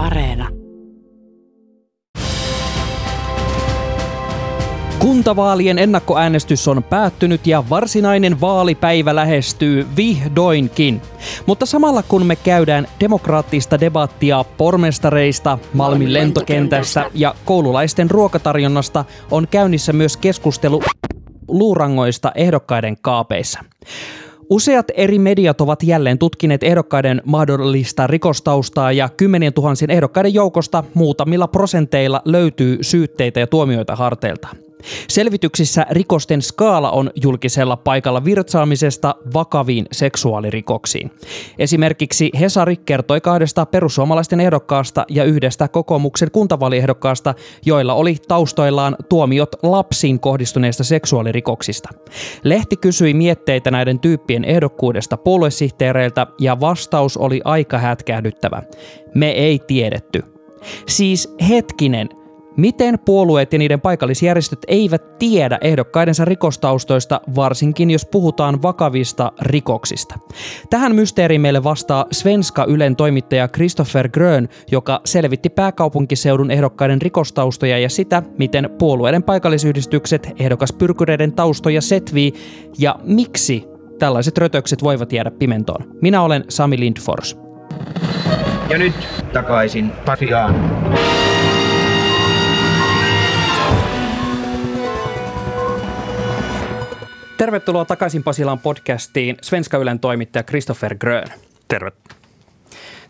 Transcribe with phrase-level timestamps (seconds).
[0.00, 0.48] Areena.
[4.98, 11.02] Kuntavaalien ennakkoäänestys on päättynyt ja varsinainen vaalipäivä lähestyy vihdoinkin.
[11.46, 19.92] Mutta samalla kun me käydään demokraattista debattia pormestareista, Malmin lentokentästä ja koululaisten ruokatarjonnasta, on käynnissä
[19.92, 20.82] myös keskustelu
[21.48, 23.60] luurangoista ehdokkaiden kaapeissa.
[24.50, 31.48] Useat eri mediat ovat jälleen tutkineet ehdokkaiden mahdollista rikostaustaa ja kymmenien tuhansien ehdokkaiden joukosta muutamilla
[31.48, 34.48] prosenteilla löytyy syytteitä ja tuomioita harteilta.
[35.08, 41.10] Selvityksissä rikosten skaala on julkisella paikalla virtsaamisesta vakaviin seksuaalirikoksiin.
[41.58, 47.34] Esimerkiksi Hesari kertoi kahdesta perussuomalaisten ehdokkaasta ja yhdestä kokoomuksen kuntavaaliehdokkaasta,
[47.66, 51.88] joilla oli taustoillaan tuomiot lapsiin kohdistuneista seksuaalirikoksista.
[52.44, 58.62] Lehti kysyi mietteitä näiden tyyppien ehdokkuudesta puoluesihteereiltä ja vastaus oli aika hätkähdyttävä.
[59.14, 60.22] Me ei tiedetty.
[60.86, 62.08] Siis hetkinen,
[62.56, 70.18] Miten puolueet ja niiden paikallisjärjestöt eivät tiedä ehdokkaidensa rikostaustoista, varsinkin jos puhutaan vakavista rikoksista?
[70.70, 77.88] Tähän mysteeriin meille vastaa Svenska Ylen toimittaja Christopher Grön, joka selvitti pääkaupunkiseudun ehdokkaiden rikostaustoja ja
[77.88, 82.32] sitä, miten puolueiden paikallisyhdistykset ehdokaspyrkyreiden taustoja setvii
[82.78, 83.64] ja miksi
[83.98, 85.84] tällaiset rötökset voivat jäädä pimentoon.
[86.02, 87.38] Minä olen Sami Lindfors.
[88.70, 88.94] Ja nyt
[89.32, 90.79] takaisin Pasiaan.
[97.40, 101.28] Tervetuloa takaisin Pasilan podcastiin Svenska Ylen toimittaja Christopher Grön.
[101.68, 101.92] Terve.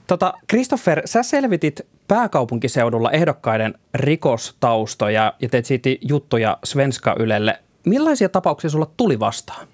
[0.07, 7.59] Tota, Christopher, sä selvitit pääkaupunkiseudulla ehdokkaiden rikostaustoja ja teet siitä juttuja Svenska Ylelle.
[7.87, 9.69] Millaisia tapauksia sulla tuli vastaan?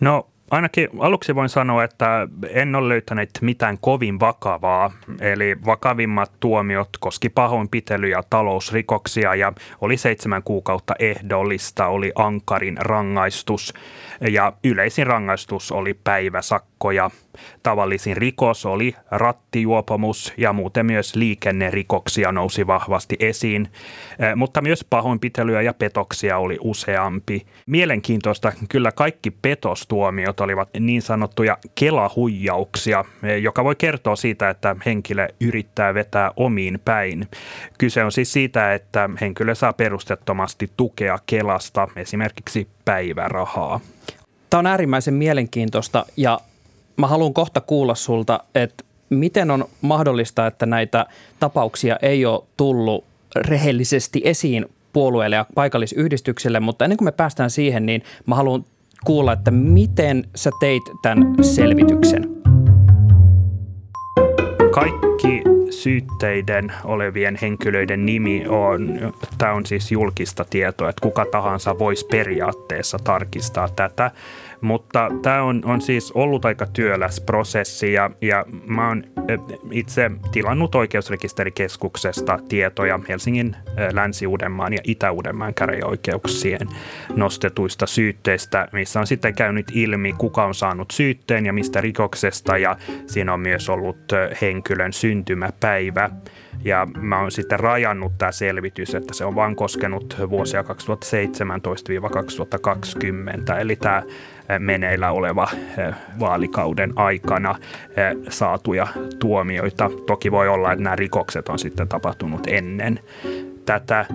[0.00, 4.90] No Ainakin aluksi voin sanoa, että en ole löytänyt mitään kovin vakavaa.
[5.20, 13.74] Eli vakavimmat tuomiot koski pahoinpitelyjä talousrikoksia ja oli seitsemän kuukautta ehdollista, oli ankarin rangaistus
[14.20, 15.94] ja yleisin rangaistus oli
[16.78, 17.10] päiväsakkoja.
[17.62, 23.68] Tavallisin rikos oli rattijuopomus ja muuten myös liikennerikoksia nousi vahvasti esiin,
[24.36, 27.46] mutta myös pahoinpitelyä ja petoksia oli useampi.
[27.66, 33.04] Mielenkiintoista kyllä kaikki petostuomiot olivat niin sanottuja kelahuijauksia,
[33.42, 37.28] joka voi kertoa siitä, että henkilö yrittää vetää omiin päin.
[37.78, 43.80] Kyse on siis siitä, että henkilö saa perustettomasti tukea Kelasta, esimerkiksi päivärahaa.
[44.50, 46.40] Tämä on äärimmäisen mielenkiintoista ja
[46.98, 51.06] mä haluan kohta kuulla sulta, että miten on mahdollista, että näitä
[51.40, 53.04] tapauksia ei ole tullut
[53.36, 58.64] rehellisesti esiin puolueelle ja paikallisyhdistykselle, mutta ennen kuin me päästään siihen, niin mä haluan
[59.04, 62.28] kuulla, että miten sä teit tämän selvityksen?
[64.70, 72.06] Kaikki syytteiden olevien henkilöiden nimi on, tämä on siis julkista tietoa, että kuka tahansa voisi
[72.06, 74.10] periaatteessa tarkistaa tätä.
[74.60, 79.04] Mutta tämä on, on siis ollut aika työläs prosessi ja, ja mä oon
[79.70, 83.56] itse tilannut oikeusrekisterikeskuksesta tietoja Helsingin,
[83.92, 86.68] Länsi-Uudenmaan ja Itä-Uudenmaan käräjäoikeuksien
[87.16, 92.76] nostetuista syytteistä, missä on sitten käynyt ilmi, kuka on saanut syytteen ja mistä rikoksesta ja
[93.06, 96.10] siinä on myös ollut henkilön syntymäpäivä.
[96.64, 100.66] Ja mä oon sitten rajannut tämä selvitys, että se on vain koskenut vuosia 2017-2020,
[103.60, 104.02] eli tämä
[104.58, 105.48] meneillä oleva
[106.20, 107.54] vaalikauden aikana
[108.28, 108.86] saatuja
[109.18, 109.90] tuomioita.
[110.06, 113.00] Toki voi olla, että nämä rikokset on sitten tapahtunut ennen
[113.66, 114.06] tätä.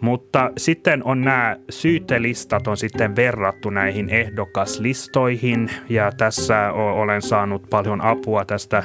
[0.00, 8.00] Mutta sitten on nämä syytelistat on sitten verrattu näihin ehdokaslistoihin ja tässä olen saanut paljon
[8.00, 8.84] apua tästä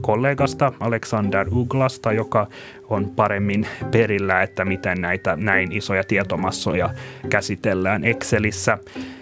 [0.00, 2.46] kollegasta Alexander Uglasta, joka
[2.90, 6.90] on paremmin perillä, että miten näitä näin isoja tietomassoja
[7.30, 8.78] käsitellään Excelissä.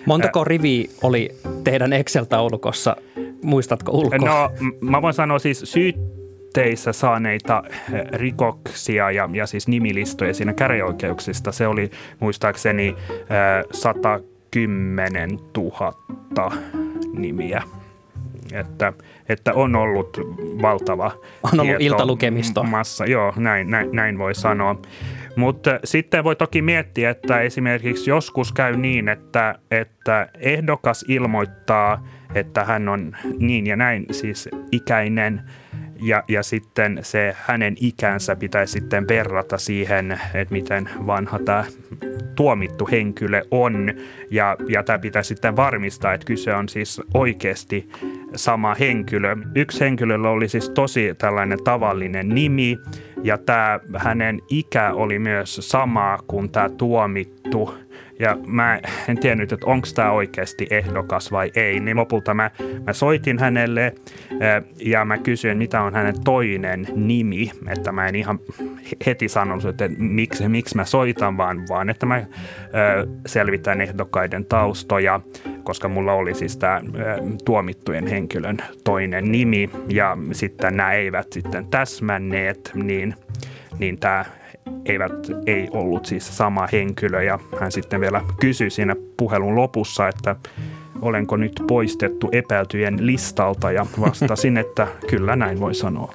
[0.06, 1.30] Montako riviä oli
[1.64, 2.96] teidän Excel-taulukossa?
[3.42, 4.18] Muistatko ulkoa?
[4.18, 4.50] No,
[4.80, 7.62] mä voin sanoa siis syytteissä saaneita
[8.12, 11.52] rikoksia ja, ja siis nimilistoja siinä käräjäoikeuksista.
[11.52, 11.90] Se oli
[12.20, 12.96] muistaakseni
[13.72, 16.52] 110 000
[17.12, 17.62] nimiä.
[18.52, 18.92] Että,
[19.28, 20.20] että on ollut
[20.62, 21.12] valtava
[21.52, 22.62] On ollut iltalukemisto.
[22.62, 24.80] Massa, joo, näin, näin, näin voi sanoa.
[25.36, 32.64] Mutta sitten voi toki miettiä, että esimerkiksi joskus käy niin, että, että ehdokas ilmoittaa, että
[32.64, 35.42] hän on niin ja näin siis ikäinen
[36.02, 41.64] ja, ja sitten se hänen ikänsä pitäisi sitten verrata siihen, että miten vanha tämä
[42.34, 43.94] tuomittu henkilö on.
[44.30, 47.88] Ja, ja tämä pitää sitten varmistaa, että kyse on siis oikeasti
[48.34, 49.36] sama henkilö.
[49.54, 52.78] Yksi henkilöllä oli siis tosi tällainen tavallinen nimi
[53.22, 57.85] ja tämä hänen ikä oli myös sama kuin tämä tuomittu
[58.18, 61.80] ja mä en tiennyt, että onko tämä oikeasti ehdokas vai ei.
[61.80, 62.50] Niin lopulta mä,
[62.86, 63.94] mä soitin hänelle
[64.84, 67.50] ja mä kysyin, mitä on hänen toinen nimi.
[67.68, 68.38] Että mä en ihan
[69.06, 72.24] heti sanonut, että miksi, miksi mä soitan, vaan, vaan että mä
[73.26, 75.20] selvitän ehdokkaiden taustoja,
[75.62, 76.80] koska mulla oli siis tämä
[77.44, 83.14] tuomittujen henkilön toinen nimi ja sitten nämä eivät sitten täsmänneet, niin,
[83.78, 84.24] niin tämä
[84.86, 85.12] eivät,
[85.46, 90.36] ei ollut siis sama henkilö ja hän sitten vielä kysyi siinä puhelun lopussa, että
[91.02, 96.12] olenko nyt poistettu epäiltyjen listalta ja vastasin, että kyllä näin voi sanoa.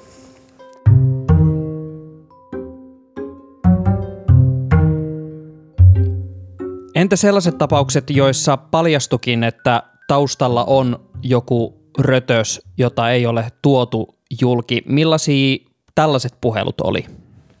[6.94, 14.82] Entä sellaiset tapaukset, joissa paljastukin, että taustalla on joku rötös, jota ei ole tuotu julki?
[14.86, 15.56] Millaisia
[15.94, 17.04] tällaiset puhelut oli?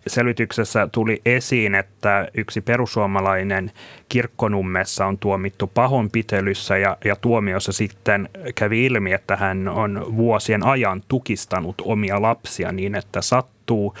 [0.06, 3.72] Selvityksessä tuli esiin, että yksi perussuomalainen
[4.08, 11.02] kirkkonummessa on tuomittu pahoinpitelyssä ja, ja tuomiossa sitten kävi ilmi, että hän on vuosien ajan
[11.08, 13.94] tukistanut omia lapsia niin, että sattuu.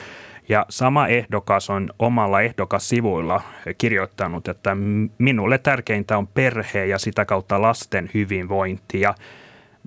[0.48, 3.42] Ja sama ehdokas on omalla ehdokassivuilla
[3.78, 4.76] kirjoittanut, että
[5.18, 9.00] minulle tärkeintä on perhe ja sitä kautta lasten hyvinvointi.
[9.00, 9.14] Ja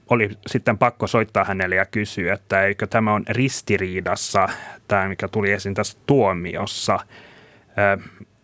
[0.09, 4.50] oli sitten pakko soittaa hänelle ja kysyä, että eikö tämä on ristiriidassa,
[4.88, 7.00] tämä mikä tuli esiin tässä tuomiossa.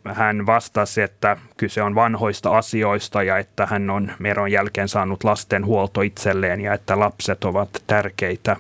[0.06, 5.66] Hän vastasi, että kyse on vanhoista asioista ja että hän on meron jälkeen saanut lasten
[5.66, 8.56] huolto itselleen ja että lapset ovat tärkeitä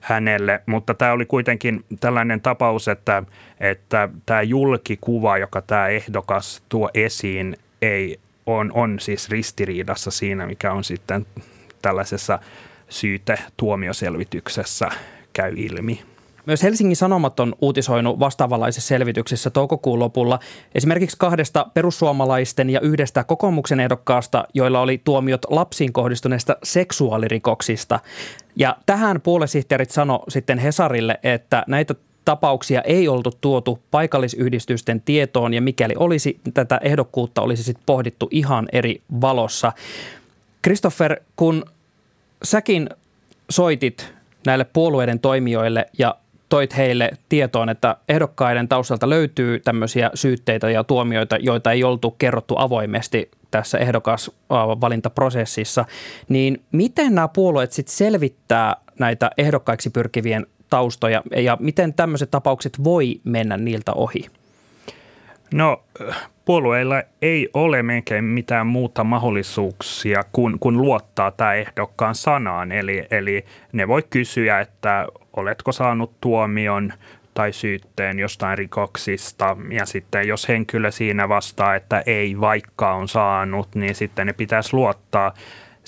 [0.00, 0.62] hänelle.
[0.66, 3.22] Mutta tämä oli kuitenkin tällainen tapaus, että,
[3.60, 10.72] että tämä julkikuva, joka tämä ehdokas tuo esiin, ei on, on siis ristiriidassa siinä, mikä
[10.72, 11.26] on sitten
[11.82, 12.38] tällaisessa
[12.88, 14.88] syyte-tuomioselvityksessä
[15.32, 16.02] käy ilmi.
[16.46, 20.38] Myös Helsingin Sanomat on uutisoinut vastaavanlaisessa selvityksessä toukokuun lopulla
[20.74, 28.00] esimerkiksi kahdesta perussuomalaisten ja yhdestä kokoomuksen ehdokkaasta, joilla oli tuomiot lapsiin kohdistuneista seksuaalirikoksista.
[28.56, 31.94] Ja tähän puolesihteerit sano sitten Hesarille, että näitä
[32.24, 38.68] tapauksia ei oltu tuotu paikallisyhdistysten tietoon ja mikäli olisi, tätä ehdokkuutta olisi sitten pohdittu ihan
[38.72, 39.72] eri valossa.
[40.64, 41.64] Christopher, kun
[42.42, 42.88] säkin
[43.50, 44.14] soitit
[44.46, 46.14] näille puolueiden toimijoille ja
[46.48, 52.54] toit heille tietoon, että ehdokkaiden taustalta löytyy tämmöisiä syytteitä ja tuomioita, joita ei oltu kerrottu
[52.58, 55.84] avoimesti tässä ehdokasvalintaprosessissa,
[56.28, 63.20] niin miten nämä puolueet sitten selvittää näitä ehdokkaiksi pyrkivien taustoja ja miten tämmöiset tapaukset voi
[63.24, 64.26] mennä niiltä ohi?
[65.54, 65.82] No
[66.50, 72.72] puolueilla ei ole melkein mitään muuta mahdollisuuksia kuin, kuin luottaa tämä ehdokkaan sanaan.
[72.72, 75.06] Eli, eli ne voi kysyä, että
[75.36, 76.92] oletko saanut tuomion
[77.34, 83.74] tai syytteen jostain rikoksista ja sitten jos henkilö siinä vastaa, että ei vaikka on saanut,
[83.74, 85.34] niin sitten ne pitäisi luottaa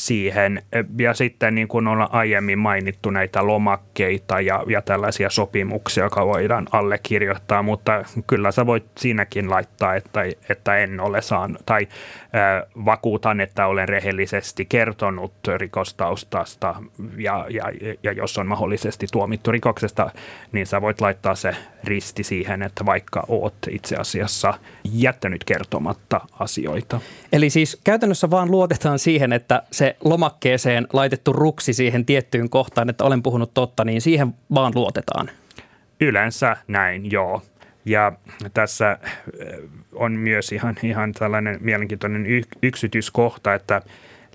[0.07, 0.63] siihen.
[0.99, 6.67] Ja sitten niin kuin on aiemmin mainittu näitä lomakkeita ja, ja tällaisia sopimuksia, jotka voidaan
[6.73, 13.41] allekirjoittaa, mutta kyllä sä voit siinäkin laittaa, että, että en ole saanut tai äh, vakuutan,
[13.41, 16.75] että olen rehellisesti kertonut rikostaustasta
[17.17, 17.65] ja, ja,
[18.03, 20.11] ja jos on mahdollisesti tuomittu rikoksesta,
[20.53, 24.55] niin sä voit laittaa se risti siihen, että vaikka oot itse asiassa
[24.93, 27.01] jättänyt kertomatta asioita.
[27.33, 33.05] Eli siis käytännössä vaan luotetaan siihen, että se lomakkeeseen laitettu ruksi siihen tiettyyn kohtaan, että
[33.05, 35.31] olen puhunut totta, niin siihen vaan luotetaan.
[36.01, 37.43] Yleensä näin, joo.
[37.85, 38.13] Ja
[38.55, 38.99] tässä
[39.41, 39.59] eh,
[39.93, 42.27] on myös ihan, ihan tällainen mielenkiintoinen
[42.63, 43.83] yksityiskohta, että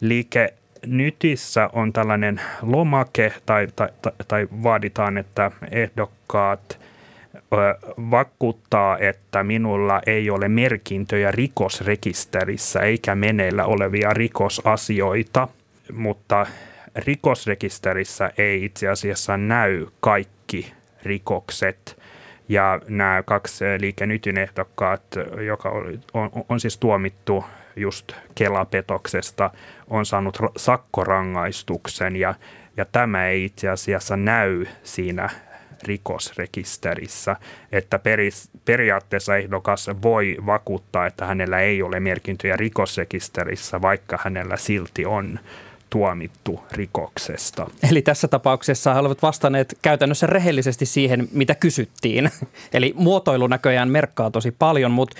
[0.02, 0.54] liike
[0.86, 6.80] Nytissä on tällainen lomake tai, tai, tai, tai vaaditaan, että ehdokkaat
[8.12, 15.48] vakuuttaa, että minulla ei ole merkintöjä rikosrekisterissä eikä meneillä olevia rikosasioita,
[15.94, 16.46] mutta
[16.96, 22.00] rikosrekisterissä ei itse asiassa näy kaikki rikokset.
[22.50, 25.04] Ja nämä kaksi liikenytin ehdokkaat,
[25.46, 25.70] joka
[26.14, 29.50] on, on siis tuomittu just kelapetoksesta,
[29.88, 32.36] on saanut sakkorangaistuksen ja,
[32.78, 35.30] ja tämä ei itse asiassa näy siinä
[35.84, 37.36] rikosrekisterissä,
[37.72, 45.06] että peris, periaatteessa ehdokas voi vakuuttaa, että hänellä ei ole merkintöjä rikosrekisterissä, vaikka hänellä silti
[45.06, 45.40] on
[45.90, 47.68] tuomittu rikoksesta.
[47.92, 52.32] Eli tässä tapauksessa he olivat vastanneet käytännössä rehellisesti siihen, mitä kysyttiin.
[52.74, 55.18] Eli muotoilu näköjään merkkaa tosi paljon, mutta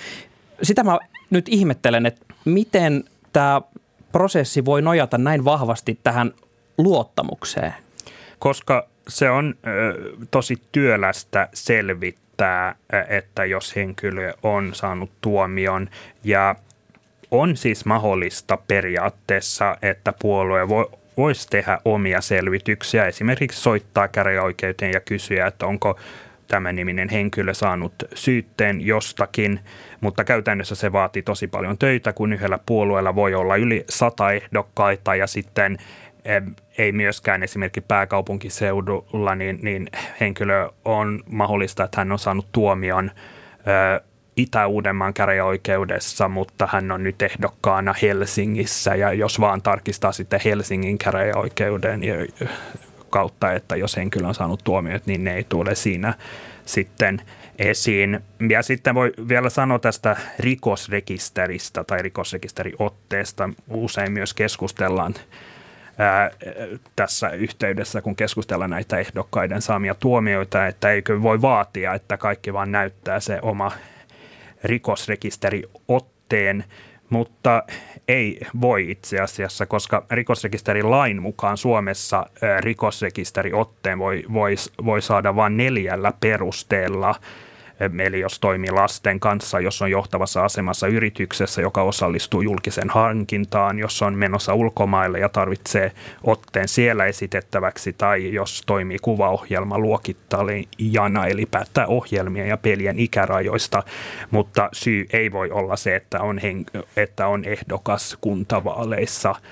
[0.62, 0.98] sitä mä
[1.30, 3.62] nyt ihmettelen, että miten tämä
[4.12, 6.32] prosessi voi nojata näin vahvasti tähän
[6.78, 7.74] luottamukseen?
[8.38, 9.54] Koska se on
[10.30, 12.74] tosi työlästä selvittää,
[13.08, 15.88] että jos henkilö on saanut tuomion.
[16.24, 16.54] Ja
[17.30, 25.00] on siis mahdollista periaatteessa, että puolue voi, voisi tehdä omia selvityksiä, esimerkiksi soittaa käräjäoikeuteen ja
[25.00, 25.98] kysyä, että onko
[26.48, 29.60] tämä niminen henkilö saanut syytteen jostakin,
[30.00, 35.14] mutta käytännössä se vaatii tosi paljon töitä, kun yhdellä puolueella voi olla yli sata ehdokkaita
[35.14, 35.78] ja sitten
[36.78, 39.88] ei myöskään esimerkiksi pääkaupunkiseudulla, niin, niin
[40.20, 43.10] henkilö on mahdollista, että hän on saanut tuomion
[44.36, 52.00] Itä-Uudenmaan käräjäoikeudessa, mutta hän on nyt ehdokkaana Helsingissä ja jos vaan tarkistaa sitten Helsingin käräjäoikeuden
[53.10, 56.14] kautta, että jos henkilö on saanut tuomiot, niin ne ei tule siinä
[56.64, 57.22] sitten
[57.58, 58.20] esiin.
[58.48, 63.50] Ja sitten voi vielä sanoa tästä rikosrekisteristä tai rikosrekisteriotteesta.
[63.68, 65.14] Usein myös keskustellaan
[65.98, 66.30] ää,
[66.96, 72.72] tässä yhteydessä, kun keskustellaan näitä ehdokkaiden saamia tuomioita, että eikö voi vaatia, että kaikki vaan
[72.72, 73.72] näyttää se oma
[74.64, 76.64] rikosrekisteriotteen,
[77.10, 77.62] mutta
[78.08, 82.26] ei voi itse asiassa, koska rikosrekisterilain mukaan Suomessa
[82.60, 87.14] rikosrekisteriotteen voi, voi, voi saada vain neljällä perusteella–
[88.04, 94.02] Eli jos toimii lasten kanssa, jos on johtavassa asemassa yrityksessä, joka osallistuu julkisen hankintaan, jos
[94.02, 95.92] on menossa ulkomaille ja tarvitsee
[96.24, 103.82] otteen siellä esitettäväksi, tai jos toimii kuvaohjelma luokittajana, eli päättää ohjelmia ja pelien ikärajoista,
[104.30, 109.34] mutta syy ei voi olla se, että on, hen- että on ehdokas kuntavaaleissa–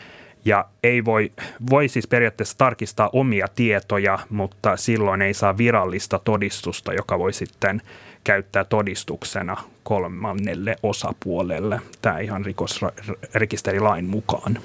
[0.46, 1.32] ja ei voi,
[1.70, 7.82] voi siis periaatteessa tarkistaa omia tietoja, mutta silloin ei saa virallista todistusta, joka voi sitten
[8.26, 11.80] käyttää todistuksena kolmannelle osapuolelle.
[12.02, 14.58] Tämä ihan rikosrekisterilain mukaan.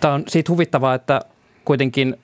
[0.00, 1.20] Tämä on siitä huvittavaa, että
[1.64, 2.16] kuitenkin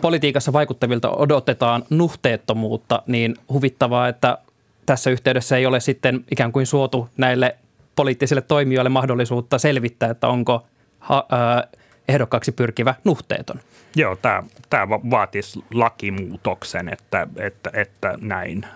[0.00, 4.38] politiikassa vaikuttavilta odotetaan nuhteettomuutta, niin huvittavaa, että
[4.86, 7.56] tässä yhteydessä ei ole sitten ikään kuin suotu näille
[7.96, 10.66] poliittisille toimijoille mahdollisuutta selvittää, että onko
[10.98, 11.68] ha, äh,
[12.08, 13.60] ehdokkaaksi pyrkivä nuhteeton.
[13.96, 18.66] Joo, tämä, tämä vaatisi lakimuutoksen, että, että, että näin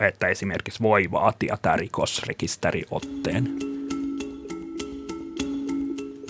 [0.00, 3.50] että esimerkiksi voi vaatia tämä rikosrekisteriotteen.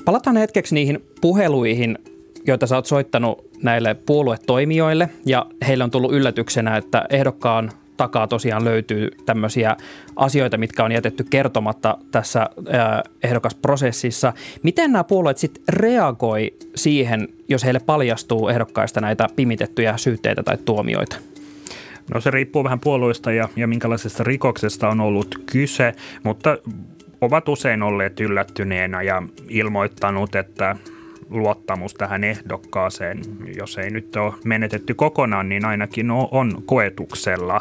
[0.04, 1.98] Palataan hetkeksi niihin puheluihin,
[2.46, 8.64] joita sä oot soittanut näille puoluetoimijoille ja heille on tullut yllätyksenä, että ehdokkaan takaa tosiaan
[8.64, 9.76] löytyy tämmöisiä
[10.16, 12.46] asioita, mitkä on jätetty kertomatta tässä
[13.22, 14.32] ehdokasprosessissa.
[14.62, 21.16] Miten nämä puolueet sitten reagoi siihen, jos heille paljastuu ehdokkaista näitä pimitettyjä syytteitä tai tuomioita?
[22.14, 26.58] No se riippuu vähän puolueesta ja, ja minkälaisesta rikoksesta on ollut kyse, mutta
[27.20, 30.76] ovat usein olleet yllättyneenä ja ilmoittanut, että
[31.30, 33.20] luottamus tähän ehdokkaaseen,
[33.56, 37.60] jos ei nyt ole menetetty kokonaan, niin ainakin on koetuksella.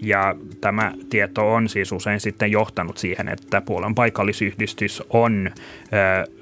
[0.00, 5.50] Ja tämä tieto on siis usein sitten johtanut siihen, että Puolan paikallisyhdistys on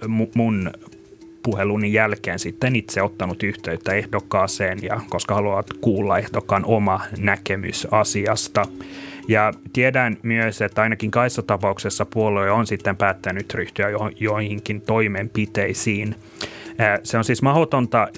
[0.08, 0.70] mun
[1.42, 8.66] puhelun jälkeen sitten itse ottanut yhteyttä ehdokkaaseen ja koska haluat kuulla ehdokkaan oma näkemys asiasta.
[9.28, 16.14] Ja tiedän myös, että ainakin kaissa tapauksessa puolue on sitten päättänyt ryhtyä jo, joihinkin toimenpiteisiin.
[17.02, 18.08] Se on siis mahdotonta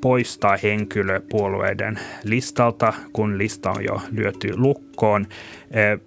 [0.00, 5.26] poistaa henkilö puolueiden listalta, kun lista on jo lyöty lukkoon.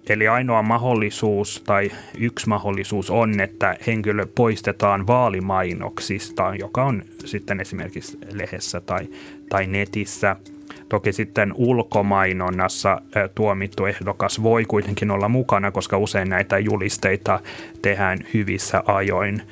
[0.08, 8.18] Eli ainoa mahdollisuus tai yksi mahdollisuus on, että henkilö poistetaan vaalimainoksista, joka on sitten esimerkiksi
[8.32, 9.08] lehdessä tai,
[9.48, 10.36] tai netissä.
[10.90, 13.00] Toki sitten ulkomainonnassa
[13.34, 17.40] tuomittu ehdokas voi kuitenkin olla mukana, koska usein näitä julisteita
[17.82, 19.42] tehdään hyvissä ajoin.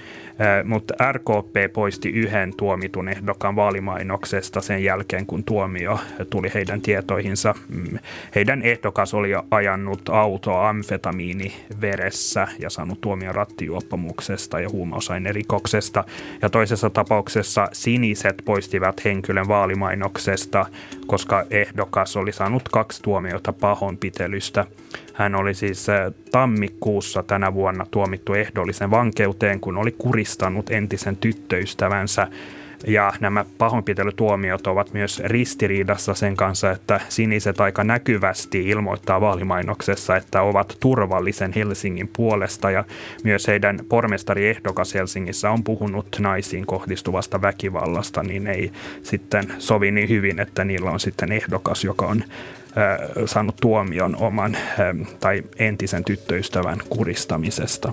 [0.65, 5.99] Mutta RKP poisti yhden tuomitun ehdokkaan vaalimainoksesta sen jälkeen, kun tuomio
[6.31, 7.55] tuli heidän tietoihinsa.
[7.69, 7.99] Mm,
[8.35, 16.05] heidän ehdokas oli ajanut autoa amfetamiini veressä ja saanut tuomion rattijuoppamuksesta ja huumausainerikoksesta.
[16.43, 20.67] Ja toisessa tapauksessa siniset poistivat henkilön vaalimainoksesta,
[21.09, 24.67] koska ehdokas oli saanut kaksi tuomiota pahoinpitelystä.
[25.15, 25.87] Hän oli siis
[26.33, 32.29] tammikuussa tänä vuonna tuomittu ehdollisen vankeuteen, kun oli kuristanut entisen tyttöystävänsä
[32.87, 40.43] ja nämä pahoinpitelytuomiot ovat myös ristiriidassa sen kanssa, että siniset aika näkyvästi ilmoittaa vaalimainoksessa, että
[40.43, 42.85] ovat turvallisen Helsingin puolesta ja
[43.25, 50.41] myös heidän pormestariehdokas Helsingissä on puhunut naisiin kohdistuvasta väkivallasta, niin ei sitten sovi niin hyvin,
[50.41, 52.25] että niillä on sitten ehdokas, joka on
[53.27, 54.57] saanut tuomion oman
[55.21, 57.93] tai entisen tyttöystävän kuristamisesta.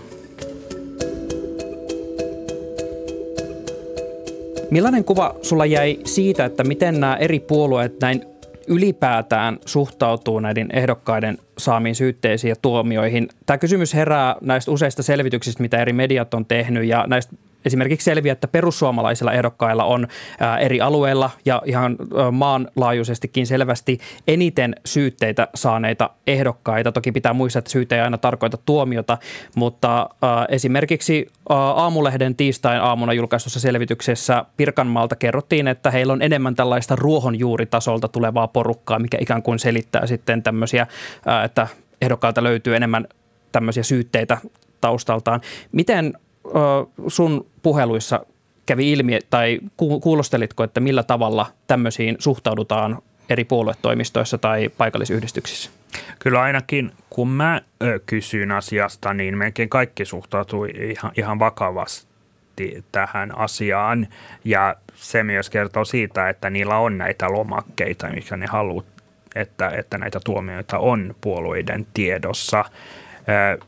[4.75, 8.21] Millainen kuva sulla jäi siitä, että miten nämä eri puolueet näin
[8.67, 13.29] ylipäätään suhtautuu näiden ehdokkaiden saamiin syytteisiin ja tuomioihin?
[13.45, 17.35] Tämä kysymys herää näistä useista selvityksistä, mitä eri mediat on tehnyt ja näistä
[17.65, 20.07] esimerkiksi selviää, että perussuomalaisilla ehdokkailla on
[20.59, 21.95] eri alueilla ja ihan
[22.31, 26.91] maanlaajuisestikin selvästi eniten syytteitä saaneita ehdokkaita.
[26.91, 29.17] Toki pitää muistaa, että syyte ei aina tarkoita tuomiota,
[29.55, 30.09] mutta
[30.49, 38.47] esimerkiksi Aamulehden tiistain aamuna julkaistussa selvityksessä Pirkanmaalta kerrottiin, että heillä on enemmän tällaista ruohonjuuritasolta tulevaa
[38.47, 40.87] porukkaa, mikä ikään kuin selittää sitten tämmöisiä,
[41.45, 41.67] että
[42.01, 43.07] ehdokkailta löytyy enemmän
[43.51, 44.37] tämmöisiä syytteitä
[44.81, 45.41] taustaltaan.
[45.71, 46.13] Miten
[47.07, 48.25] sun puheluissa
[48.65, 55.69] kävi ilmi tai kuulostelitko, että millä tavalla tämmöisiin suhtaudutaan eri puoluetoimistoissa tai paikallisyhdistyksissä?
[56.19, 57.61] Kyllä ainakin kun mä
[58.05, 64.07] kysyin asiasta, niin melkein kaikki suhtautui ihan, ihan vakavasti tähän asiaan.
[64.45, 68.83] Ja se myös kertoo siitä, että niillä on näitä lomakkeita, mikä ne haluaa,
[69.35, 72.65] että, että näitä tuomioita on puolueiden tiedossa.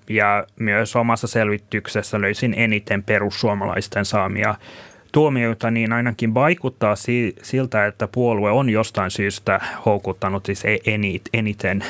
[0.10, 4.56] Ja myös omassa selvityksessä löysin eniten perussuomalaisten saamia
[5.12, 6.96] tuomioita, niin ainakin vaikuttaa
[7.42, 10.78] siltä, että puolue on jostain syystä houkuttanut siis e-
[11.34, 11.84] eniten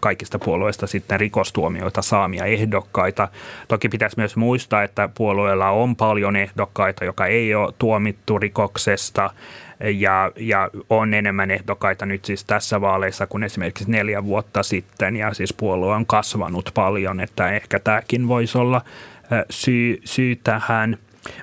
[0.00, 3.28] kaikista puolueista sitten rikostuomioita saamia ehdokkaita.
[3.68, 9.30] Toki pitäisi myös muistaa, että puolueella on paljon ehdokkaita, joka ei ole tuomittu rikoksesta
[9.90, 15.34] ja, ja on enemmän ehdokkaita nyt siis tässä vaaleissa kuin esimerkiksi neljä vuotta sitten ja
[15.34, 18.82] siis puolue on kasvanut paljon, että ehkä tämäkin voisi olla
[19.50, 20.98] syy, syy tähän.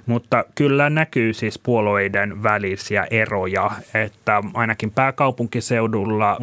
[0.06, 6.38] Mutta kyllä näkyy siis puolueiden välisiä eroja, että ainakin pääkaupunkiseudulla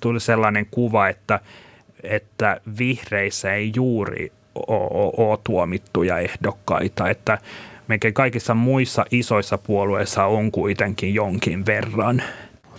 [0.00, 1.40] tuli sellainen kuva, että,
[2.02, 4.32] että vihreissä ei juuri
[5.16, 7.38] ole tuomittuja ehdokkaita, että
[7.88, 12.22] melkein kaikissa muissa isoissa puolueissa on kuitenkin jonkin verran.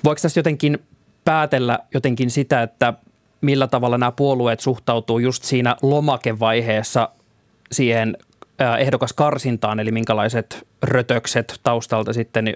[0.04, 0.80] Voiko tässä jotenkin
[1.26, 2.94] päätellä jotenkin sitä, että
[3.42, 7.10] millä tavalla nämä puolueet suhtautuu just siinä lomakevaiheessa
[7.72, 8.18] siihen
[8.80, 12.56] ehdokas karsintaan, eli minkälaiset rötökset taustalta sitten niin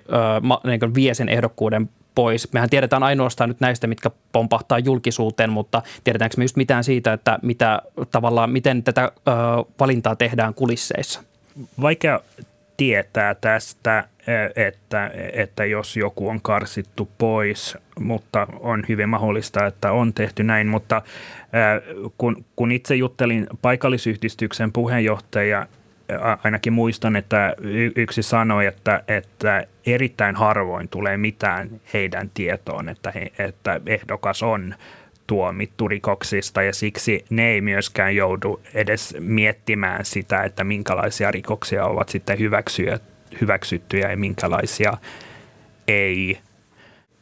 [0.95, 2.53] vie sen ehdokkuuden pois.
[2.53, 7.39] Mehän tiedetään ainoastaan nyt näistä, mitkä pompahtaa julkisuuteen, mutta tiedetäänkö me just mitään siitä, että
[7.41, 7.81] mitä,
[8.11, 9.11] tavallaan, miten tätä
[9.79, 11.23] valintaa tehdään kulisseissa?
[11.81, 12.19] Vaikea
[12.77, 14.03] tietää tästä,
[14.55, 20.67] että, että jos joku on karsittu pois, mutta on hyvin mahdollista, että on tehty näin.
[20.67, 21.01] Mutta
[22.17, 25.67] kun, kun itse juttelin paikallisyhdistyksen puheenjohtaja,
[26.43, 27.55] ainakin muistan, että
[27.95, 34.75] yksi sanoi, että, että erittäin harvoin tulee mitään heidän tietoon, että, he, että ehdokas on
[35.27, 42.09] tuomittu rikoksista ja siksi ne ei myöskään joudu edes miettimään sitä, että minkälaisia rikoksia ovat
[42.09, 42.37] sitten
[43.41, 44.97] hyväksyttyjä ja minkälaisia
[45.87, 46.39] ei.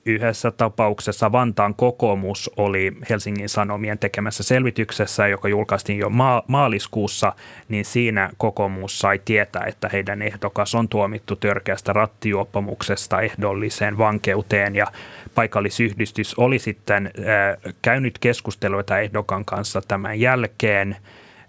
[0.07, 7.33] Yhdessä tapauksessa Vantaan kokoomus oli Helsingin Sanomien tekemässä selvityksessä, joka julkaistiin jo ma- maaliskuussa,
[7.69, 14.75] niin siinä kokoomus sai tietää, että heidän ehdokas on tuomittu törkeästä rattijuoppamuksesta ehdolliseen vankeuteen.
[14.75, 14.87] Ja
[15.35, 20.97] paikallisyhdistys oli sitten äh, käynyt keskusteluita ehdokan kanssa tämän jälkeen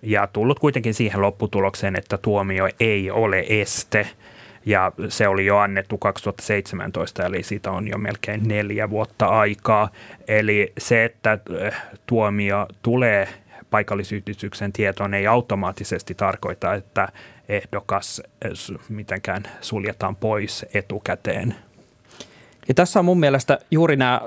[0.02, 4.06] ja tullut kuitenkin siihen lopputulokseen, että tuomio ei ole este–
[4.66, 9.88] ja se oli jo annettu 2017, eli siitä on jo melkein neljä vuotta aikaa.
[10.28, 13.28] Eli se, että äh, tuomio tulee
[13.70, 17.08] paikallisyhdistyksen tietoon, ei automaattisesti tarkoita, että
[17.48, 18.50] ehdokas äh,
[18.88, 21.54] mitenkään suljetaan pois etukäteen.
[22.68, 24.20] Ja tässä on mun mielestä juuri nämä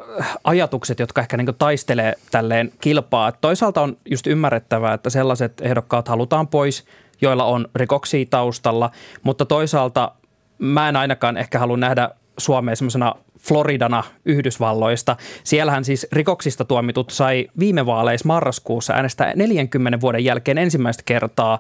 [0.44, 3.32] ajatukset, jotka ehkä niin taistelee tälleen kilpaa.
[3.32, 6.86] Toisaalta on just ymmärrettävää, että sellaiset ehdokkaat halutaan pois,
[7.22, 8.92] joilla on rikoksia taustalla,
[9.24, 10.12] mutta toisaalta
[10.60, 15.18] mä en ainakaan ehkä halua nähdä Suomea semmoisena Floridana Yhdysvalloista.
[15.44, 21.60] Siellähän siis rikoksista tuomitut sai viime vaaleissa marraskuussa äänestää 40 vuoden jälkeen ensimmäistä kertaa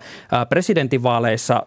[0.49, 1.65] presidentinvaaleissa.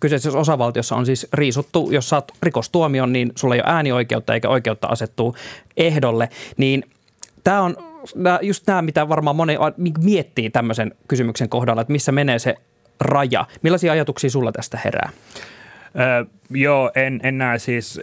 [0.00, 4.86] Kyseisessä osavaltiossa on siis riisuttu, jos saat rikostuomion, niin sulla ei ole äänioikeutta eikä oikeutta
[4.86, 5.32] asettua
[5.76, 6.28] ehdolle.
[6.56, 6.90] Niin
[7.44, 7.76] tämä on
[8.42, 9.56] just nämä, mitä varmaan moni
[10.04, 12.54] miettii tämmöisen kysymyksen kohdalla, että missä menee se
[13.00, 13.46] raja.
[13.62, 15.10] Millaisia ajatuksia sulla tästä herää?
[16.50, 18.00] Joo, en, en näe siis,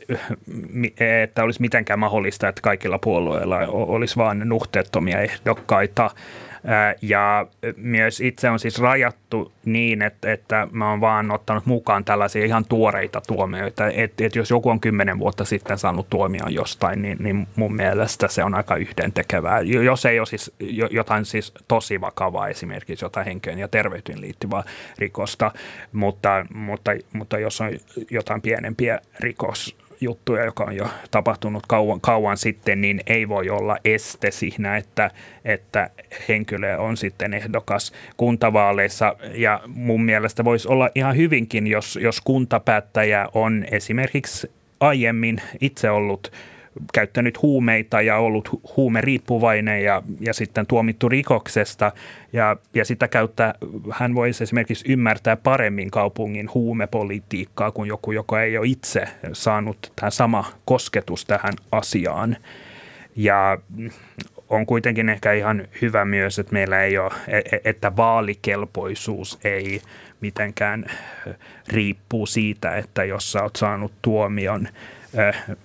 [1.00, 6.12] että olisi mitenkään mahdollista, että kaikilla puolueilla olisi vain nuhteettomia ehdokkaita.
[7.02, 12.46] Ja myös itse on siis rajattu niin, että, että mä oon vaan ottanut mukaan tällaisia
[12.46, 13.88] ihan tuoreita tuomioita.
[13.88, 18.28] Että et jos joku on kymmenen vuotta sitten saanut tuomion jostain, niin, niin mun mielestä
[18.28, 19.62] se on aika yhdentekevää.
[19.62, 20.52] Jos ei ole siis
[20.92, 24.64] jotain siis tosi vakavaa, esimerkiksi jotain henkeen ja terveyteen liittyvää
[24.98, 25.52] rikosta,
[25.94, 27.70] mutta, mutta, mutta jos on
[28.12, 33.78] jotain pienempiä rikos, juttuja, joka on jo tapahtunut kauan, kauan sitten, niin ei voi olla
[33.86, 35.12] este siinä, että,
[35.46, 35.90] että
[36.30, 39.16] henkilö on sitten ehdokas kuntavaaleissa.
[39.34, 46.32] Ja mun mielestä voisi olla ihan hyvinkin, jos, jos kuntapäättäjä on esimerkiksi aiemmin itse ollut
[46.94, 51.92] käyttänyt huumeita ja ollut huumeriippuvainen ja, ja sitten tuomittu rikoksesta.
[52.34, 53.54] Ja, ja sitä käyttää
[53.92, 60.10] hän voisi esimerkiksi ymmärtää paremmin kaupungin huumepolitiikkaa kuin joku, joka ei ole itse saanut tämä
[60.10, 62.38] sama kosketus tähän asiaan.
[63.16, 63.58] Ja
[64.50, 69.82] on kuitenkin ehkä ihan hyvä myös, että meillä ei ole, e, e, että vaalikelpoisuus ei
[70.22, 70.86] mitenkään
[71.68, 74.68] riippuu siitä, että jos sä oot saanut tuomion–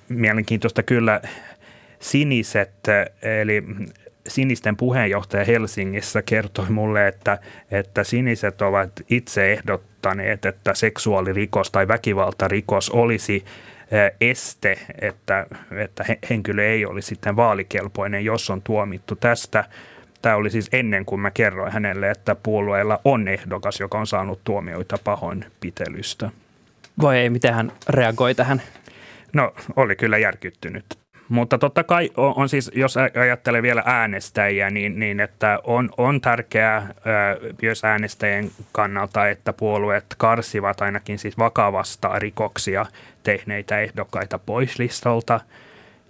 [0.08, 1.20] Mielenkiintoista kyllä
[2.00, 2.72] siniset,
[3.22, 3.64] eli
[4.28, 7.38] sinisten puheenjohtaja Helsingissä kertoi mulle, että,
[7.70, 13.44] että siniset ovat itse ehdottaneet, että seksuaalirikos tai väkivaltarikos olisi
[14.20, 19.64] este, että, että henkilö ei olisi sitten vaalikelpoinen, jos on tuomittu tästä.
[20.22, 24.40] Tämä oli siis ennen kuin mä kerroin hänelle, että puolueella on ehdokas, joka on saanut
[24.44, 26.30] tuomioita pahoinpitelystä.
[27.00, 28.62] Voi ei, miten hän reagoi tähän
[29.34, 31.04] No oli kyllä järkyttynyt.
[31.28, 36.20] Mutta totta kai on, on siis, jos ajattelee vielä äänestäjiä, niin, niin että on, on
[36.20, 36.94] tärkeää
[37.62, 42.86] myös äänestäjien kannalta, että puolueet karsivat ainakin siis vakavasta rikoksia
[43.22, 45.40] tehneitä ehdokkaita pois listolta.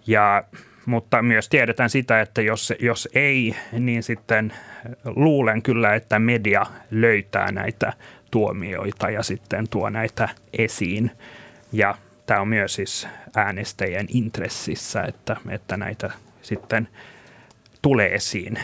[0.06, 0.44] Ja,
[0.86, 4.52] mutta myös tiedetään sitä, että jos, jos ei, niin sitten
[5.04, 7.92] luulen kyllä, että media löytää näitä
[8.30, 11.10] tuomioita ja sitten tuo näitä esiin.
[11.72, 11.94] Ja
[12.26, 16.10] tämä on myös siis äänestäjien intressissä, että, että näitä
[16.42, 16.88] sitten
[17.82, 18.58] tulee esiin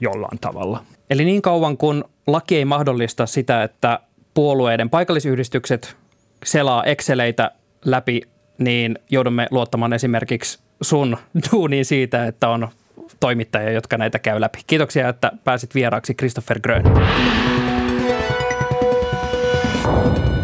[0.00, 0.84] jollain tavalla.
[1.10, 4.00] Eli niin kauan kun laki ei mahdollista sitä, että
[4.34, 5.96] puolueiden paikallisyhdistykset
[6.44, 7.50] selaa Exceleitä
[7.84, 8.22] läpi,
[8.58, 11.16] niin joudumme luottamaan esimerkiksi sun
[11.52, 12.68] duuniin siitä, että on
[13.20, 14.60] toimittajia, jotka näitä käy läpi.
[14.66, 16.82] Kiitoksia, että pääsit vieraaksi Christopher Grön.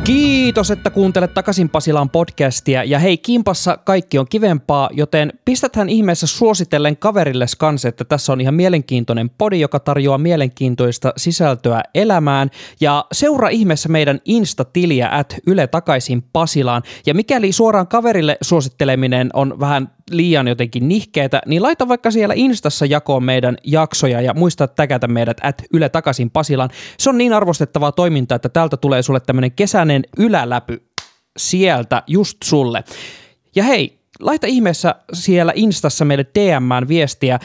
[0.08, 2.84] Kiitos, että kuuntelet takaisin Pasilaan podcastia.
[2.84, 8.40] Ja hei, kimpassa kaikki on kivempaa, joten pistäthän ihmeessä suositellen kaverille kanssa, että tässä on
[8.40, 12.50] ihan mielenkiintoinen podi, joka tarjoaa mielenkiintoista sisältöä elämään.
[12.80, 16.82] Ja seuraa ihmeessä meidän Insta-tiliä at Yle takaisin Pasilaan.
[17.06, 22.86] Ja mikäli suoraan kaverille suositteleminen on vähän liian jotenkin nihkeitä, niin laita vaikka siellä Instassa
[22.86, 26.70] jakoon meidän jaksoja ja muista täkätä meidät at Yle takaisin Pasilaan.
[26.98, 30.82] Se on niin arvostettavaa toimintaa, että täältä tulee sulle tämmöinen kesäinen yläläpy
[31.38, 32.84] sieltä just sulle.
[33.54, 37.38] Ja hei, laita ihmeessä siellä Instassa meille DMään viestiä,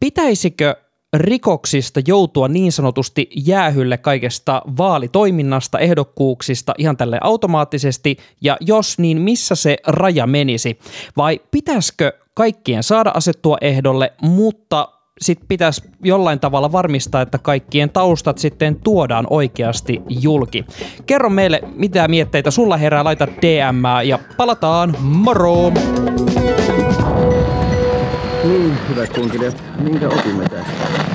[0.00, 0.76] pitäisikö
[1.14, 9.54] rikoksista joutua niin sanotusti jäähylle kaikesta vaalitoiminnasta, ehdokkuuksista ihan tälle automaattisesti, ja jos niin missä
[9.54, 10.78] se raja menisi?
[11.16, 14.88] Vai pitäisikö kaikkien saada asettua ehdolle, mutta
[15.20, 20.64] sitten pitäisi jollain tavalla varmistaa, että kaikkien taustat sitten tuodaan oikeasti julki.
[21.06, 25.72] Kerro meille, mitä mietteitä sulla herää, laita DM ja palataan, moro!
[28.94, 31.13] Hyvät kuuntelijat, minkä opimme tästä?